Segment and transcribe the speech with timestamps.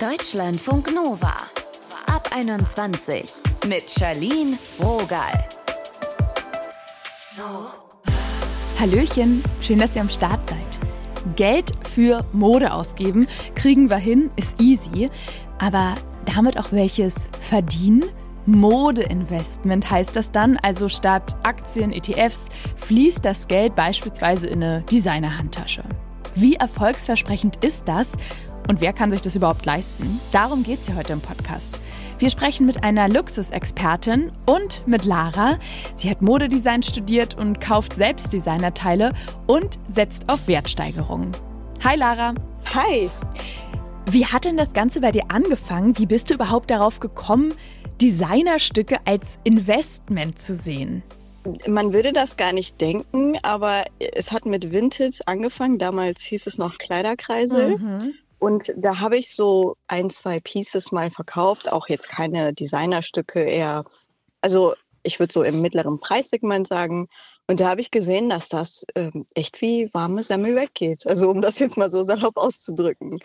[0.00, 1.34] Deutschlandfunk Nova.
[2.06, 3.32] Ab 21
[3.66, 5.48] mit Charlene Rogal.
[8.78, 10.78] Hallöchen, schön, dass ihr am Start seid.
[11.34, 13.26] Geld für Mode ausgeben,
[13.56, 15.10] kriegen wir hin, ist easy.
[15.58, 15.96] Aber
[16.32, 18.04] damit auch welches verdienen?
[18.46, 20.58] Modeinvestment heißt das dann.
[20.58, 25.82] Also statt Aktien, ETFs fließt das Geld beispielsweise in eine Designerhandtasche.
[26.36, 28.16] Wie erfolgsversprechend ist das?
[28.68, 30.20] Und wer kann sich das überhaupt leisten?
[30.30, 31.80] Darum geht es hier heute im Podcast.
[32.18, 35.58] Wir sprechen mit einer Luxusexpertin und mit Lara.
[35.94, 39.14] Sie hat Modedesign studiert und kauft selbst Designerteile
[39.46, 41.32] und setzt auf Wertsteigerungen.
[41.82, 42.34] Hi Lara.
[42.74, 43.08] Hi.
[44.04, 45.96] Wie hat denn das Ganze bei dir angefangen?
[45.96, 47.54] Wie bist du überhaupt darauf gekommen,
[48.02, 51.02] Designerstücke als Investment zu sehen?
[51.66, 55.78] Man würde das gar nicht denken, aber es hat mit Vintage angefangen.
[55.78, 57.78] Damals hieß es noch Kleiderkreisel.
[57.78, 58.14] Mhm.
[58.38, 61.70] Und da habe ich so ein, zwei Pieces mal verkauft.
[61.70, 63.84] Auch jetzt keine Designerstücke, eher,
[64.40, 67.08] also ich würde so im mittleren Preissegment sagen.
[67.46, 71.06] Und da habe ich gesehen, dass das ähm, echt wie warme Semmel weggeht.
[71.06, 73.18] Also um das jetzt mal so salopp auszudrücken.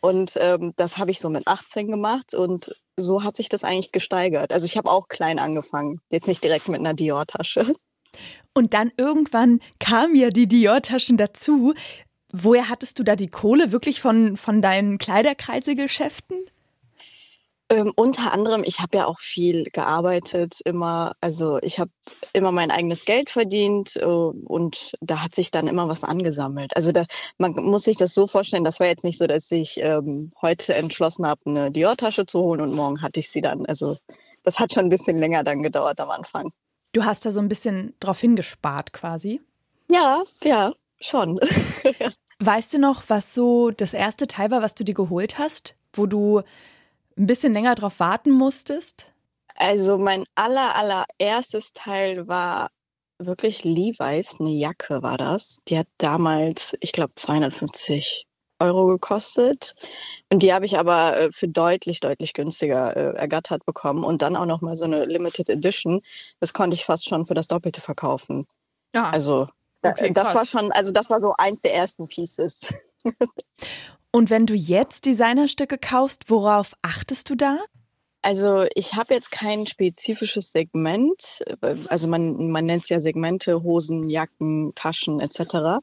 [0.00, 3.92] Und ähm, das habe ich so mit 18 gemacht und so hat sich das eigentlich
[3.92, 4.52] gesteigert.
[4.52, 7.74] Also ich habe auch klein angefangen, jetzt nicht direkt mit einer Dior-Tasche.
[8.54, 11.74] Und dann irgendwann kamen ja die Dior-Taschen dazu.
[12.32, 13.72] Woher hattest du da die Kohle?
[13.72, 16.36] Wirklich von, von deinen Kleiderkreisegeschäften?
[17.70, 21.92] Ähm, unter anderem, ich habe ja auch viel gearbeitet, immer, also ich habe
[22.32, 26.74] immer mein eigenes Geld verdient äh, und da hat sich dann immer was angesammelt.
[26.76, 27.04] Also da,
[27.38, 30.74] man muss sich das so vorstellen, das war jetzt nicht so, dass ich ähm, heute
[30.74, 33.64] entschlossen habe, eine Dior-Tasche zu holen und morgen hatte ich sie dann.
[33.66, 33.96] Also
[34.42, 36.50] das hat schon ein bisschen länger dann gedauert am Anfang.
[36.92, 39.40] Du hast da so ein bisschen drauf hingespart quasi?
[39.88, 41.38] Ja, ja, schon.
[42.40, 46.06] weißt du noch, was so das erste Teil war, was du dir geholt hast, wo
[46.06, 46.42] du
[47.16, 49.12] ein bisschen länger drauf warten musstest?
[49.56, 52.70] Also mein aller, allererstes Teil war
[53.18, 55.58] wirklich Levi's, eine Jacke war das.
[55.68, 58.26] Die hat damals, ich glaube, 250
[58.58, 59.74] Euro gekostet.
[60.32, 64.04] Und die habe ich aber äh, für deutlich, deutlich günstiger äh, ergattert bekommen.
[64.04, 66.00] Und dann auch noch mal so eine Limited Edition.
[66.40, 68.46] Das konnte ich fast schon für das Doppelte verkaufen.
[68.94, 69.10] Ja.
[69.10, 69.46] Also
[69.82, 72.60] okay, das war schon, also das war so eins der ersten Pieces.
[74.12, 77.58] Und wenn du jetzt Designerstücke kaufst, worauf achtest du da?
[78.22, 81.42] Also ich habe jetzt kein spezifisches Segment.
[81.88, 85.80] Also man, man nennt es ja Segmente, Hosen, Jacken, Taschen etc.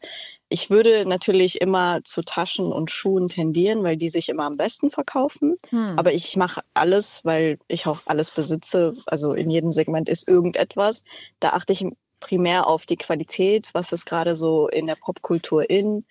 [0.49, 4.91] Ich würde natürlich immer zu Taschen und Schuhen tendieren, weil die sich immer am besten
[4.91, 5.57] verkaufen.
[5.69, 5.97] Hm.
[5.97, 8.93] Aber ich mache alles, weil ich auch alles besitze.
[9.07, 11.01] Also in jedem Segment ist irgendetwas.
[11.39, 11.85] Da achte ich
[12.19, 16.05] primär auf die Qualität, was ist gerade so in der Popkultur in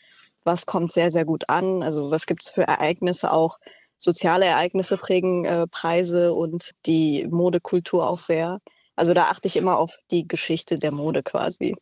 [0.47, 1.83] was kommt sehr, sehr gut an.
[1.83, 3.59] Also was gibt es für Ereignisse auch?
[3.99, 8.61] Soziale Ereignisse prägen äh, Preise und die Modekultur auch sehr.
[8.95, 11.75] Also da achte ich immer auf die Geschichte der Mode quasi.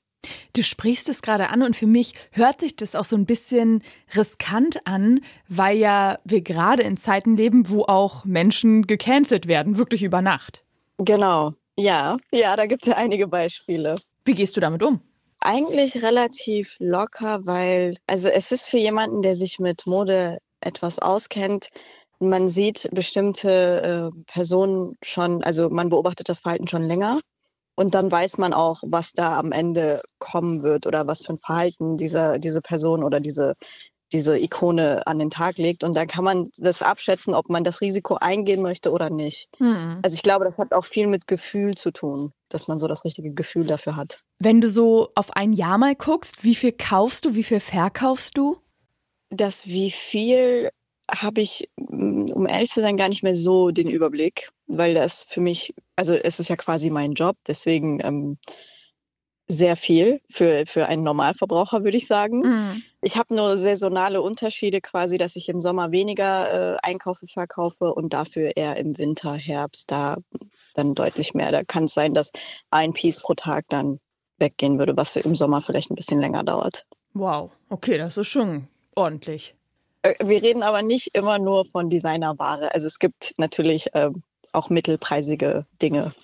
[0.55, 3.83] Du sprichst es gerade an und für mich hört sich das auch so ein bisschen
[4.17, 10.03] riskant an, weil ja wir gerade in Zeiten leben, wo auch Menschen gecancelt werden, wirklich
[10.03, 10.65] über Nacht.
[10.97, 13.97] Genau, ja, ja, da gibt es ja einige Beispiele.
[14.25, 15.01] Wie gehst du damit um?
[15.41, 21.69] Eigentlich relativ locker, weil, also es ist für jemanden, der sich mit Mode etwas auskennt,
[22.19, 27.21] man sieht bestimmte äh, Personen schon, also man beobachtet das Verhalten schon länger
[27.77, 31.39] und dann weiß man auch, was da am Ende kommen wird oder was für ein
[31.39, 33.55] Verhalten dieser, diese Person oder diese,
[34.15, 35.85] diese Ikone an den Tag legt.
[35.85, 39.51] Und dann kann man das abschätzen, ob man das Risiko eingehen möchte oder nicht.
[39.59, 39.99] Hm.
[40.03, 43.05] Also ich glaube, das hat auch viel mit Gefühl zu tun dass man so das
[43.05, 44.23] richtige Gefühl dafür hat.
[44.39, 48.39] Wenn du so auf ein Jahr mal guckst, wie viel kaufst du, wie viel verkaufst
[48.39, 48.59] du?
[49.31, 50.71] Das wie viel
[51.11, 55.27] habe ich, mm, um ehrlich zu sein, gar nicht mehr so den Überblick, weil das
[55.29, 58.39] für mich, also es ist ja quasi mein Job, deswegen ähm,
[59.55, 62.41] sehr viel für, für einen Normalverbraucher, würde ich sagen.
[62.41, 62.83] Mhm.
[63.03, 68.13] Ich habe nur saisonale Unterschiede quasi, dass ich im Sommer weniger äh, einkaufe, verkaufe und
[68.15, 70.17] dafür eher im Winter, Herbst da
[70.75, 71.53] dann deutlich mehr.
[71.53, 72.33] Da kann es sein, dass
[72.71, 74.01] ein Piece pro Tag dann
[74.39, 76.87] weggehen würde, was im Sommer vielleicht ein bisschen länger dauert.
[77.13, 79.55] Wow, okay, das ist schon ordentlich.
[80.03, 82.75] Äh, wir reden aber nicht immer nur von Designerware.
[82.75, 84.11] Also es gibt natürlich äh,
[84.53, 86.15] auch mittelpreisige Dinge.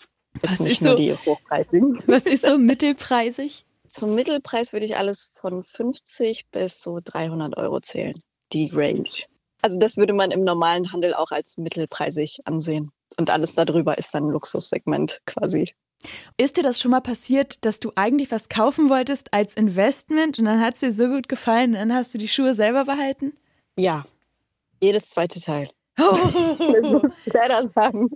[0.42, 0.96] Was ist, so,
[2.06, 3.64] was ist so mittelpreisig?
[3.88, 8.14] Zum Mittelpreis würde ich alles von 50 bis so 300 Euro zählen,
[8.52, 9.08] die Range.
[9.62, 12.92] Also das würde man im normalen Handel auch als mittelpreisig ansehen.
[13.18, 15.74] Und alles darüber ist dann ein Luxussegment quasi.
[16.36, 20.46] Ist dir das schon mal passiert, dass du eigentlich was kaufen wolltest als Investment und
[20.46, 23.36] dann hat es dir so gut gefallen, dann hast du die Schuhe selber behalten?
[23.76, 24.06] Ja,
[24.80, 25.68] jedes zweite Teil.
[27.26, 28.10] Leider sagen.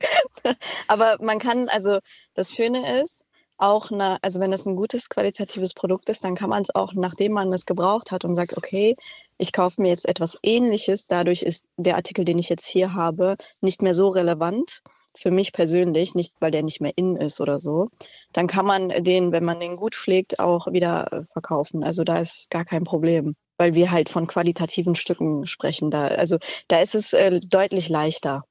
[0.88, 1.98] Aber man kann, also
[2.34, 3.24] das Schöne ist,
[3.56, 6.92] auch, na, also wenn es ein gutes qualitatives Produkt ist, dann kann man es auch,
[6.94, 8.96] nachdem man es gebraucht hat und sagt, okay,
[9.38, 13.36] ich kaufe mir jetzt etwas Ähnliches, dadurch ist der Artikel, den ich jetzt hier habe,
[13.60, 14.82] nicht mehr so relevant
[15.16, 17.90] für mich persönlich, nicht weil der nicht mehr in ist oder so,
[18.32, 21.84] dann kann man den, wenn man den gut pflegt, auch wieder äh, verkaufen.
[21.84, 25.90] Also da ist gar kein Problem, weil wir halt von qualitativen Stücken sprechen.
[25.90, 28.44] Da, also da ist es äh, deutlich leichter.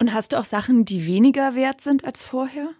[0.00, 2.70] Und hast du auch Sachen, die weniger wert sind als vorher?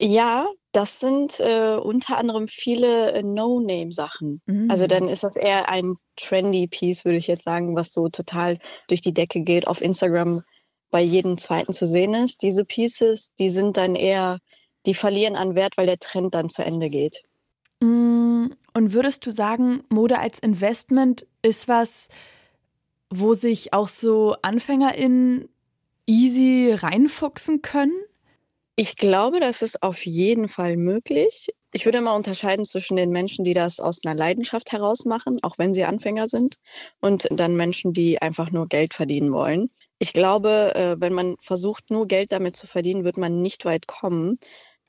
[0.00, 4.40] Ja, das sind äh, unter anderem viele äh, No-Name-Sachen.
[4.46, 4.70] Mhm.
[4.70, 8.58] Also dann ist das eher ein trendy Piece, würde ich jetzt sagen, was so total
[8.88, 10.42] durch die Decke geht auf Instagram
[10.90, 12.42] bei jedem zweiten zu sehen ist.
[12.42, 14.38] Diese Pieces, die sind dann eher,
[14.86, 17.22] die verlieren an Wert, weil der Trend dann zu Ende geht.
[17.82, 22.08] Mm, und würdest du sagen, Mode als Investment ist was,
[23.10, 25.48] wo sich auch so AnfängerInnen
[26.06, 27.94] easy reinfuchsen können?
[28.76, 31.48] Ich glaube, das ist auf jeden Fall möglich.
[31.72, 35.58] Ich würde mal unterscheiden zwischen den Menschen, die das aus einer Leidenschaft heraus machen, auch
[35.58, 36.56] wenn sie Anfänger sind,
[37.00, 39.70] und dann Menschen, die einfach nur Geld verdienen wollen.
[39.98, 43.86] Ich glaube, äh, wenn man versucht, nur Geld damit zu verdienen, wird man nicht weit
[43.86, 44.38] kommen.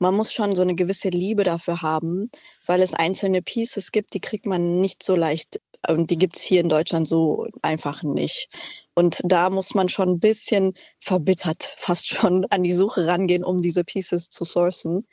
[0.02, 2.28] Man muss schon so eine gewisse Liebe dafür haben,
[2.66, 6.42] weil es einzelne Pieces gibt, die kriegt man nicht so leicht und die gibt es
[6.42, 8.48] hier in Deutschland so einfach nicht.
[8.96, 13.62] Und da muss man schon ein bisschen verbittert fast schon an die Suche rangehen, um
[13.62, 15.06] diese Pieces zu sourcen.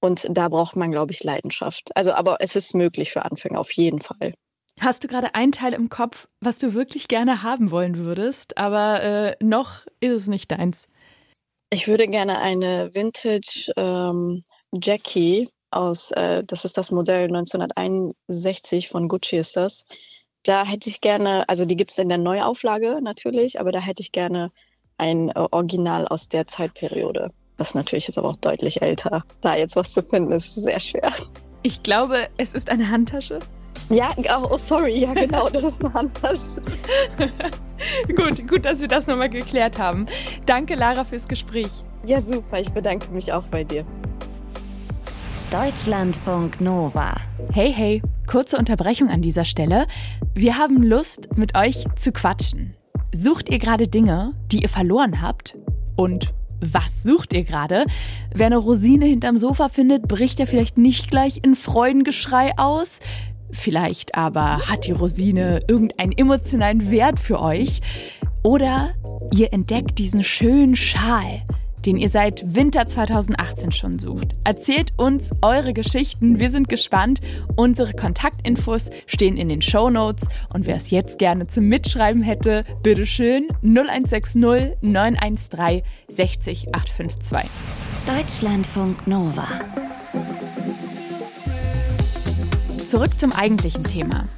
[0.00, 1.96] Und da braucht man, glaube ich, Leidenschaft.
[1.96, 4.34] Also, aber es ist möglich für Anfänger auf jeden Fall.
[4.80, 9.04] Hast du gerade ein Teil im Kopf, was du wirklich gerne haben wollen würdest, aber
[9.04, 10.88] äh, noch ist es nicht deins?
[11.72, 19.08] Ich würde gerne eine Vintage ähm, Jackie aus, äh, das ist das Modell 1961 von
[19.08, 19.86] Gucci ist das.
[20.42, 24.02] Da hätte ich gerne, also die gibt es in der Neuauflage natürlich, aber da hätte
[24.02, 24.52] ich gerne
[24.98, 27.32] ein äh, Original aus der Zeitperiode.
[27.56, 29.24] Das ist natürlich jetzt aber auch deutlich älter.
[29.40, 31.10] Da jetzt was zu finden, ist sehr schwer.
[31.62, 33.38] Ich glaube, es ist eine Handtasche.
[33.92, 34.10] Ja,
[34.42, 36.62] oh, sorry, ja genau, das ist eine Handtasche.
[38.16, 40.06] gut, gut, dass wir das nochmal geklärt haben.
[40.46, 41.70] Danke, Lara, fürs Gespräch.
[42.06, 43.84] Ja, super, ich bedanke mich auch bei dir.
[45.50, 47.14] Deutschlandfunk Nova.
[47.52, 49.86] Hey, hey, kurze Unterbrechung an dieser Stelle.
[50.34, 52.74] Wir haben Lust, mit euch zu quatschen.
[53.14, 55.58] Sucht ihr gerade Dinge, die ihr verloren habt?
[55.96, 57.84] Und was sucht ihr gerade?
[58.32, 63.00] Wer eine Rosine hinterm Sofa findet, bricht ja vielleicht nicht gleich in Freudengeschrei aus.
[63.52, 67.80] Vielleicht aber hat die Rosine irgendeinen emotionalen Wert für euch.
[68.42, 68.94] Oder
[69.32, 71.42] ihr entdeckt diesen schönen Schal,
[71.84, 74.34] den ihr seit Winter 2018 schon sucht.
[74.44, 77.20] Erzählt uns eure Geschichten, wir sind gespannt.
[77.54, 82.64] Unsere Kontaktinfos stehen in den Show Notes und wer es jetzt gerne zum Mitschreiben hätte,
[82.82, 84.40] bitteschön 0160
[84.80, 87.50] 913 60 852.
[88.06, 89.46] Deutschlandfunk Nova.
[92.92, 94.28] Zurück zum eigentlichen Thema.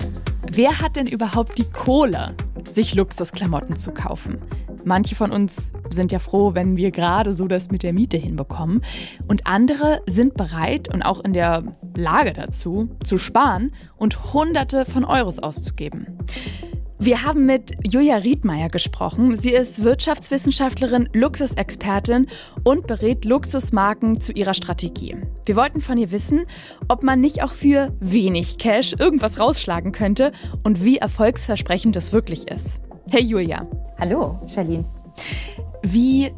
[0.48, 2.36] Wer hat denn überhaupt die Kohle,
[2.70, 4.38] sich Luxusklamotten zu kaufen?
[4.84, 8.82] Manche von uns sind ja froh, wenn wir gerade so das mit der Miete hinbekommen.
[9.26, 11.64] Und andere sind bereit und auch in der
[11.96, 16.13] Lage dazu, zu sparen und Hunderte von Euros auszugeben.
[16.99, 19.37] Wir haben mit Julia Riedmeier gesprochen.
[19.37, 22.29] Sie ist Wirtschaftswissenschaftlerin, Luxusexpertin
[22.63, 25.17] und berät Luxusmarken zu ihrer Strategie.
[25.44, 26.46] Wir wollten von ihr wissen,
[26.89, 30.31] ob man nicht auch für wenig Cash irgendwas rausschlagen könnte
[30.63, 32.79] und wie erfolgsversprechend das wirklich ist.
[33.10, 33.67] Hey Julia.
[33.98, 34.84] Hallo, Charlene.
[35.82, 36.31] Wie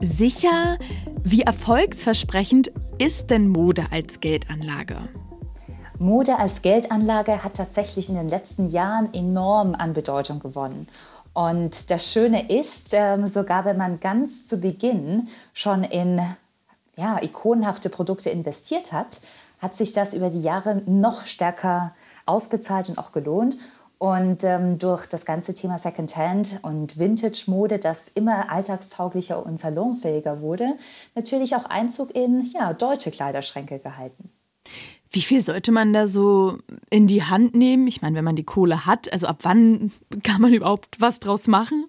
[0.00, 0.78] sicher,
[1.24, 4.96] wie erfolgsversprechend ist denn Mode als Geldanlage?
[5.98, 10.88] Mode als Geldanlage hat tatsächlich in den letzten Jahren enorm an Bedeutung gewonnen.
[11.32, 16.20] Und das Schöne ist, ähm, sogar wenn man ganz zu Beginn schon in
[16.96, 19.20] ja, ikonenhafte Produkte investiert hat,
[19.58, 21.92] hat sich das über die Jahre noch stärker
[22.26, 23.56] ausbezahlt und auch gelohnt.
[23.98, 30.74] Und ähm, durch das ganze Thema Secondhand und Vintage-Mode, das immer alltagstauglicher und salonfähiger wurde,
[31.14, 34.33] natürlich auch Einzug in ja, deutsche Kleiderschränke gehalten.
[35.14, 36.58] Wie viel sollte man da so
[36.90, 37.86] in die Hand nehmen?
[37.86, 39.92] Ich meine, wenn man die Kohle hat, also ab wann
[40.24, 41.86] kann man überhaupt was draus machen?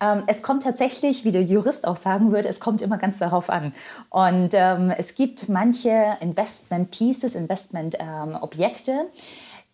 [0.00, 3.50] Ähm, es kommt tatsächlich, wie der Jurist auch sagen würde, es kommt immer ganz darauf
[3.50, 3.72] an.
[4.10, 8.36] Und ähm, es gibt manche Investment Pieces, Investment ähm,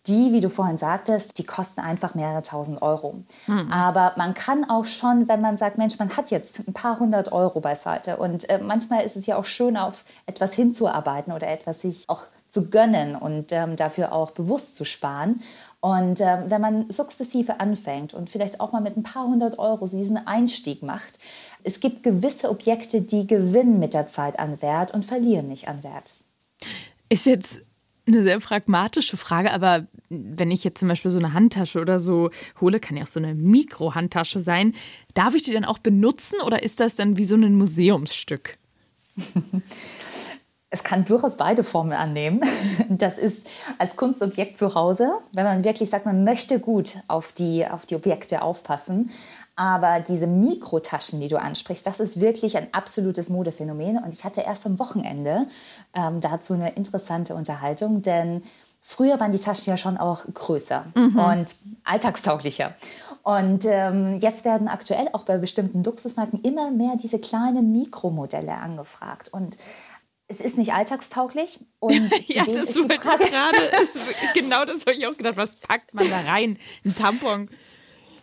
[0.06, 3.22] die, wie du vorhin sagtest, die kosten einfach mehrere tausend Euro.
[3.46, 3.70] Hm.
[3.70, 7.32] Aber man kann auch schon, wenn man sagt, Mensch, man hat jetzt ein paar hundert
[7.32, 11.82] Euro beiseite und äh, manchmal ist es ja auch schön, auf etwas hinzuarbeiten oder etwas
[11.82, 15.40] sich auch zu gönnen und ähm, dafür auch bewusst zu sparen.
[15.80, 19.86] Und äh, wenn man sukzessive anfängt und vielleicht auch mal mit ein paar hundert Euro
[19.86, 21.18] diesen Einstieg macht,
[21.64, 25.82] es gibt gewisse Objekte, die gewinnen mit der Zeit an Wert und verlieren nicht an
[25.82, 26.14] Wert.
[27.08, 27.62] Ist jetzt
[28.06, 32.30] eine sehr pragmatische Frage, aber wenn ich jetzt zum Beispiel so eine Handtasche oder so
[32.60, 34.74] hole, kann ja auch so eine Mikrohandtasche sein.
[35.14, 38.58] Darf ich die dann auch benutzen oder ist das dann wie so ein Museumsstück?
[40.72, 42.40] Es kann durchaus beide Formen annehmen.
[42.88, 43.48] Das ist
[43.78, 47.96] als Kunstobjekt zu Hause, wenn man wirklich sagt, man möchte gut auf die, auf die
[47.96, 49.10] Objekte aufpassen.
[49.54, 53.98] Aber diese Mikrotaschen, die du ansprichst, das ist wirklich ein absolutes Modephänomen.
[53.98, 55.46] Und ich hatte erst am Wochenende
[55.94, 58.42] ähm, dazu eine interessante Unterhaltung, denn
[58.80, 61.18] früher waren die Taschen ja schon auch größer mhm.
[61.18, 62.74] und alltagstauglicher.
[63.22, 69.28] Und ähm, jetzt werden aktuell auch bei bestimmten Luxusmarken immer mehr diese kleinen Mikromodelle angefragt.
[69.32, 69.56] Und
[70.32, 71.60] es ist nicht alltagstauglich.
[71.78, 73.58] Und ja, das ist die Frage gerade,
[74.34, 75.36] genau das habe ich auch gedacht.
[75.36, 76.58] Was packt man da rein?
[76.84, 77.48] Ein Tampon.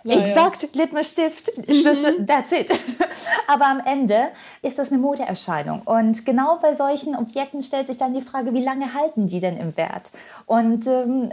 [0.06, 0.70] Ja, Exakt, ja.
[0.74, 2.26] Lippenstift, Schlüssel, mhm.
[2.26, 2.72] that's it.
[3.48, 4.30] Aber am Ende
[4.62, 5.82] ist das eine Modeerscheinung.
[5.82, 9.58] Und genau bei solchen Objekten stellt sich dann die Frage, wie lange halten die denn
[9.58, 10.12] im Wert?
[10.46, 11.30] Und ähm,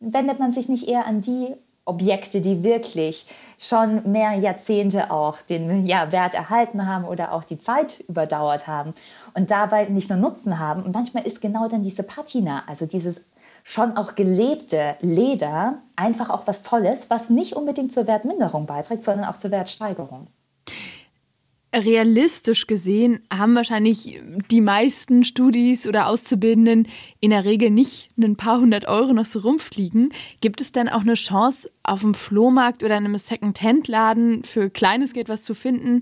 [0.00, 3.26] wendet man sich nicht eher an die Objekte, die wirklich
[3.58, 8.94] schon mehr Jahrzehnte auch den ja, Wert erhalten haben oder auch die Zeit überdauert haben
[9.34, 10.82] und dabei nicht nur Nutzen haben.
[10.82, 13.24] Und manchmal ist genau dann diese Patina, also dieses
[13.64, 19.26] schon auch gelebte Leder, einfach auch was Tolles, was nicht unbedingt zur Wertminderung beiträgt, sondern
[19.26, 20.28] auch zur Wertsteigerung
[21.74, 26.88] realistisch gesehen haben wahrscheinlich die meisten Studis oder Auszubildenden
[27.20, 30.12] in der Regel nicht ein paar hundert Euro noch so rumfliegen.
[30.40, 35.12] Gibt es dann auch eine Chance, auf dem Flohmarkt oder in einem Second-Hand-Laden für kleines
[35.12, 36.00] Geld was zu finden,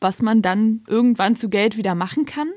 [0.00, 2.48] was man dann irgendwann zu Geld wieder machen kann?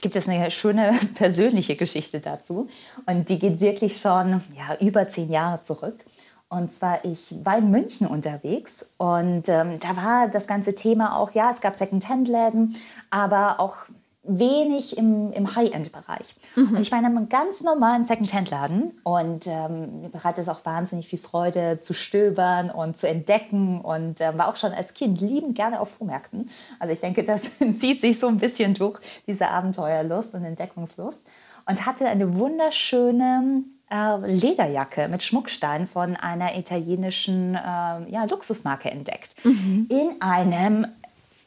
[0.00, 2.68] gibt es eine schöne persönliche Geschichte dazu.
[3.06, 6.04] Und die geht wirklich schon ja, über zehn Jahre zurück.
[6.48, 11.32] Und zwar, ich war in München unterwegs und ähm, da war das ganze Thema auch,
[11.32, 12.76] ja, es gab Second-Hand-Läden,
[13.10, 13.86] aber auch
[14.22, 16.36] wenig im, im High-End-Bereich.
[16.54, 16.68] Mhm.
[16.68, 21.08] Und ich war in einem ganz normalen Second-Hand-Laden und ähm, mir bereitet es auch wahnsinnig
[21.08, 25.54] viel Freude zu stöbern und zu entdecken und äh, war auch schon als Kind liebend
[25.54, 26.48] gerne auf Flohmärkten.
[26.78, 31.26] Also ich denke, das zieht sich so ein bisschen durch, diese Abenteuerlust und Entdeckungslust.
[31.68, 39.34] Und hatte eine wunderschöne äh, Lederjacke mit Schmuckstein von einer italienischen äh, ja, Luxusmarke entdeckt.
[39.44, 39.86] Mhm.
[39.90, 40.86] In einem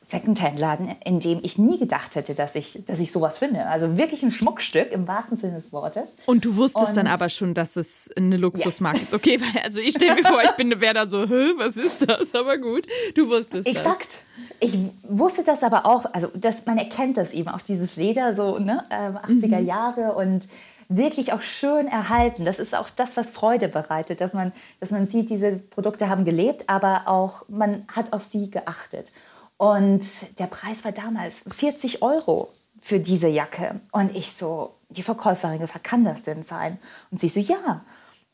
[0.09, 3.67] Secondhand-Laden, in dem ich nie gedacht hätte, dass ich, dass ich sowas finde.
[3.67, 6.17] Also wirklich ein Schmuckstück im wahrsten Sinne des Wortes.
[6.25, 9.03] Und du wusstest Und, dann aber schon, dass es eine Luxusmarke ja.
[9.03, 9.13] ist.
[9.13, 12.09] Okay, weil also ich stelle mir vor, ich bin wäre da so, Hä, was ist
[12.09, 12.33] das?
[12.33, 14.19] Aber gut, du wusstest Exakt.
[14.59, 14.71] das.
[14.71, 18.57] Ich wusste das aber auch, also das, man erkennt das eben auf dieses Leder, so
[18.57, 19.67] ne, äh, 80er mhm.
[19.67, 20.47] Jahre und
[20.89, 22.43] wirklich auch schön erhalten.
[22.43, 26.25] Das ist auch das, was Freude bereitet, dass man, dass man sieht, diese Produkte haben
[26.25, 29.13] gelebt, aber auch man hat auf sie geachtet.
[29.57, 30.03] Und
[30.39, 32.49] der Preis war damals 40 Euro
[32.81, 33.79] für diese Jacke.
[33.91, 36.79] Und ich so, die Verkäuferin gefragt, kann das denn sein?
[37.11, 37.85] Und sie so, ja.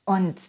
[0.05, 0.39] Und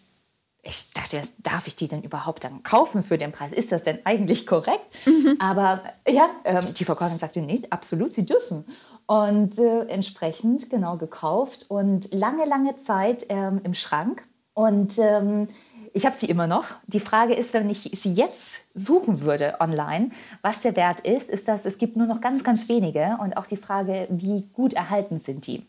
[0.62, 3.52] ich dachte, darf ich die denn überhaupt dann kaufen für den Preis?
[3.52, 5.06] Ist das denn eigentlich korrekt?
[5.06, 5.36] Mhm.
[5.40, 8.64] Aber ja, ähm, die Verkäuferin sagte, nee, absolut, sie dürfen
[9.06, 14.26] und äh, entsprechend genau gekauft und lange, lange Zeit ähm, im Schrank.
[14.54, 15.48] Und ähm,
[15.92, 16.66] ich habe sie immer noch.
[16.86, 20.10] Die Frage ist, wenn ich sie jetzt suchen würde online,
[20.42, 23.46] was der Wert ist, ist, dass es gibt nur noch ganz, ganz wenige und auch
[23.46, 25.64] die Frage, wie gut erhalten sind die.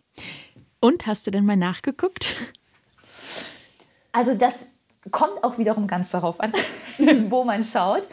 [0.79, 2.35] Und hast du denn mal nachgeguckt?
[4.11, 4.67] Also das
[5.11, 6.51] kommt auch wiederum ganz darauf an,
[7.29, 8.07] wo man schaut.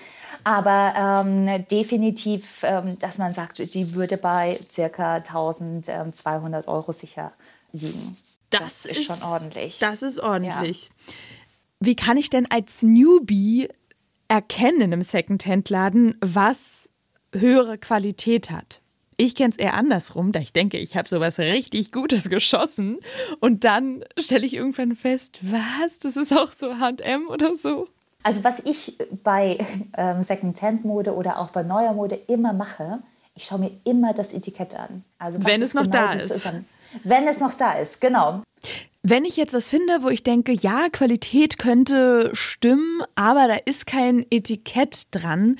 [0.45, 7.33] Aber ähm, definitiv, ähm, dass man sagt, die würde bei circa 1200 Euro sicher
[7.73, 8.17] liegen.
[8.51, 9.79] Das, das ist, ist, schon ordentlich.
[9.79, 10.85] Das ist ordentlich.
[10.85, 11.15] Ja.
[11.81, 13.69] Wie kann ich denn als Newbie
[14.29, 16.91] erkennen im Secondhand-Laden, was
[17.33, 18.81] höhere Qualität hat?
[19.17, 22.99] Ich kenne es eher andersrum, da ich denke, ich habe sowas richtig Gutes geschossen
[23.41, 27.89] und dann stelle ich irgendwann fest, was, das ist auch so H&M oder so.
[28.25, 29.59] Also was ich bei
[29.97, 32.99] ähm, Second-Hand-Mode oder auch bei neuer Mode immer mache,
[33.37, 35.04] ich schaue mir immer das Etikett an.
[35.19, 36.52] Also wenn es noch genau da ist.
[37.02, 38.43] Wenn es noch da ist, genau.
[39.02, 43.87] Wenn ich jetzt was finde, wo ich denke, ja, Qualität könnte stimmen, aber da ist
[43.87, 45.59] kein Etikett dran,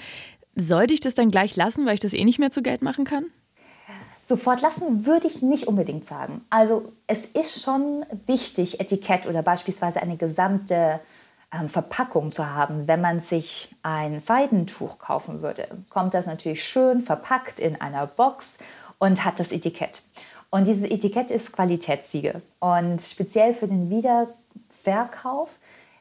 [0.55, 3.05] sollte ich das dann gleich lassen, weil ich das eh nicht mehr zu Geld machen
[3.05, 3.27] kann?
[4.23, 6.43] Sofort lassen würde ich nicht unbedingt sagen.
[6.49, 11.01] Also es ist schon wichtig, Etikett oder beispielsweise eine gesamte
[11.69, 12.89] Verpackung zu haben.
[12.89, 18.59] Wenn man sich ein Seidentuch kaufen würde, kommt das natürlich schön verpackt in einer Box
[18.99, 20.03] und hat das Etikett.
[20.51, 22.43] Und dieses Etikett ist Qualitätssiegel.
[22.61, 24.29] Und speziell für den wieder
[24.69, 25.59] Verkauf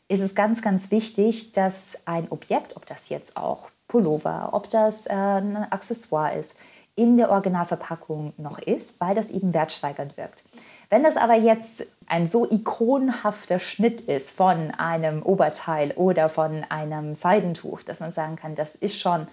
[0.07, 5.07] ist es ganz, ganz wichtig, dass ein Objekt, ob das jetzt auch Pullover, ob das
[5.07, 6.55] äh, ein Accessoire ist,
[6.95, 10.43] in der Originalverpackung noch ist, weil das eben wertsteigernd wirkt.
[10.89, 17.15] Wenn das aber jetzt ein so ikonhafter Schnitt ist von einem Oberteil oder von einem
[17.15, 19.27] Seidentuch, dass man sagen kann, das ist schon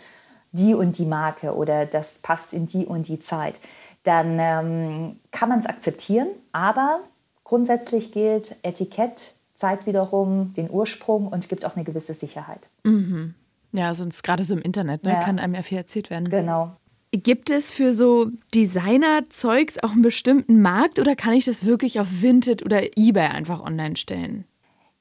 [0.53, 3.61] die und die Marke oder das passt in die und die Zeit,
[4.05, 6.29] dann ähm, kann man es akzeptieren.
[6.53, 7.01] Aber
[7.45, 12.69] grundsätzlich gilt, Etikett zeigt wiederum den Ursprung und gibt auch eine gewisse Sicherheit.
[12.85, 13.35] Mhm.
[13.73, 15.23] Ja, sonst gerade so im Internet ne, ja.
[15.23, 16.29] kann einem ja viel erzählt werden.
[16.29, 16.73] Genau.
[17.13, 22.07] Gibt es für so Designer-Zeugs auch einen bestimmten Markt oder kann ich das wirklich auf
[22.09, 24.45] Vinted oder eBay einfach online stellen?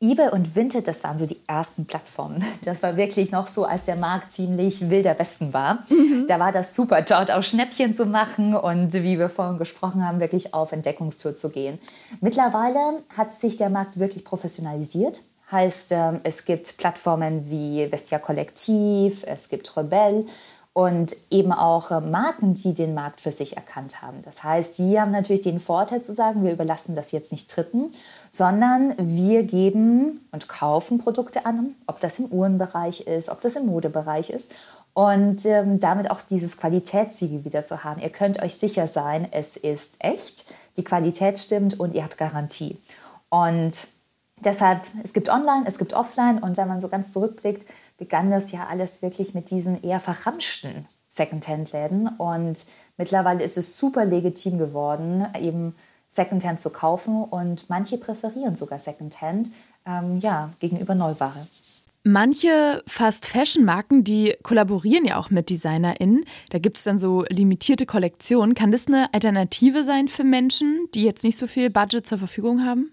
[0.02, 2.44] eBay und Vinted, das waren so die ersten Plattformen.
[2.66, 5.84] Das war wirklich noch so, als der Markt ziemlich wilder Westen war.
[5.90, 6.26] Mhm.
[6.28, 10.20] Da war das super, dort auch Schnäppchen zu machen und wie wir vorhin gesprochen haben,
[10.20, 11.78] wirklich auf Entdeckungstour zu gehen.
[12.22, 15.22] Mittlerweile hat sich der Markt wirklich professionalisiert.
[15.52, 20.26] Heißt, ähm, es gibt Plattformen wie Vestia Kollektiv, es gibt Rebell
[20.80, 24.22] und eben auch äh, Marken, die den Markt für sich erkannt haben.
[24.24, 27.92] Das heißt, die haben natürlich den Vorteil zu sagen, wir überlassen das jetzt nicht Dritten,
[28.30, 33.66] sondern wir geben und kaufen Produkte an, ob das im Uhrenbereich ist, ob das im
[33.66, 34.54] Modebereich ist
[34.94, 38.00] und ähm, damit auch dieses Qualitätssiegel wieder zu haben.
[38.00, 40.46] Ihr könnt euch sicher sein, es ist echt,
[40.78, 42.78] die Qualität stimmt und ihr habt Garantie.
[43.28, 43.74] Und
[44.46, 47.66] deshalb, es gibt online, es gibt offline und wenn man so ganz zurückblickt,
[48.00, 52.08] begann das ja alles wirklich mit diesen eher verramschten Secondhand-Läden.
[52.18, 52.66] Und
[52.98, 55.76] mittlerweile ist es super legitim geworden, eben
[56.08, 57.24] Secondhand zu kaufen.
[57.24, 59.50] Und manche präferieren sogar Secondhand
[59.86, 61.46] ähm, ja, gegenüber Neuware.
[62.06, 66.24] Manche Fast-Fashion-Marken, die kollaborieren ja auch mit DesignerInnen.
[66.50, 68.56] Da gibt es dann so limitierte Kollektionen.
[68.56, 72.66] Kann das eine Alternative sein für Menschen, die jetzt nicht so viel Budget zur Verfügung
[72.66, 72.92] haben?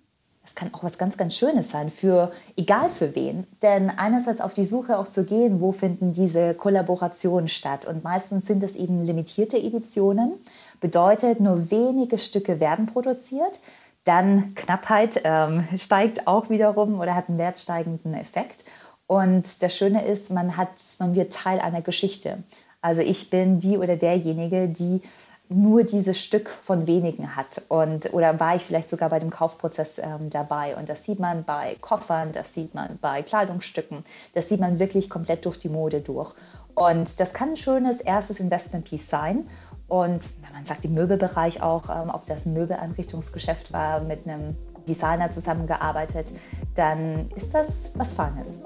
[0.57, 3.47] Kann auch was ganz, ganz Schönes sein, für egal für wen.
[3.63, 7.85] Denn einerseits auf die Suche auch zu gehen, wo finden diese Kollaborationen statt.
[7.85, 10.35] Und meistens sind es eben limitierte Editionen.
[10.81, 13.61] Bedeutet, nur wenige Stücke werden produziert.
[14.05, 18.65] Dann Knappheit ähm, steigt auch wiederum oder hat einen wertsteigenden Effekt.
[19.07, 22.43] Und das Schöne ist, man, hat, man wird Teil einer Geschichte.
[22.81, 25.01] Also ich bin die oder derjenige, die
[25.49, 27.63] nur dieses Stück von wenigen hat.
[27.69, 30.77] Und, oder war ich vielleicht sogar bei dem Kaufprozess ähm, dabei.
[30.77, 34.05] Und das sieht man bei Koffern, das sieht man bei Kleidungsstücken,
[34.35, 36.35] das sieht man wirklich komplett durch die Mode durch.
[36.75, 39.47] Und das kann ein schönes erstes Investment-Piece sein.
[39.89, 44.57] Und wenn man sagt, im Möbelbereich auch, ähm, ob das ein Möbelanrichtungsgeschäft war, mit einem
[44.89, 46.33] Designer zusammengearbeitet,
[46.75, 48.61] dann ist das was Feines.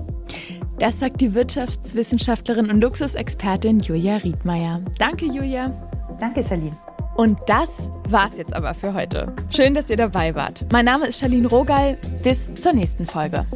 [0.79, 4.83] Das sagt die Wirtschaftswissenschaftlerin und Luxusexpertin Julia Riedmeier.
[4.99, 5.90] Danke, Julia.
[6.21, 6.77] Danke, Charlene.
[7.17, 9.35] Und das war's jetzt aber für heute.
[9.55, 10.65] Schön, dass ihr dabei wart.
[10.71, 11.99] Mein Name ist Charlene Rogal.
[12.23, 13.47] Bis zur nächsten Folge.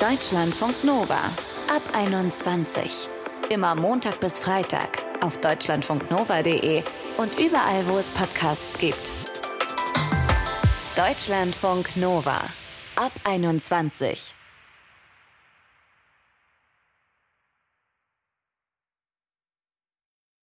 [0.00, 1.18] Deutschlandfunk Nova
[1.68, 3.08] ab 21.
[3.50, 6.82] Immer Montag bis Freitag auf deutschlandfunknova.de
[7.16, 9.10] und überall, wo es Podcasts gibt.
[10.96, 12.40] Deutschlandfunk Nova
[12.96, 14.35] ab 21.